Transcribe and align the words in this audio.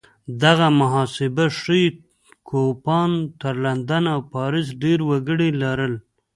دغه 0.43 0.67
محاسبه 0.79 1.45
ښيي 1.59 1.87
کوپان 2.47 3.11
تر 3.41 3.53
لندن 3.65 4.03
او 4.13 4.19
پاریس 4.33 4.67
ډېر 4.83 4.99
وګړي 5.09 5.49
لرل. 5.61 5.93